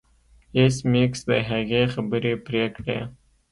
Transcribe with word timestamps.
ایس 0.57 0.75
میکس 0.91 1.19
د 1.29 1.31
هغې 1.49 1.81
خبرې 1.93 2.33
پرې 2.45 2.63
کړې 2.75 2.99